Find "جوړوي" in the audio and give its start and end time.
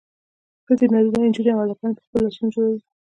2.55-2.79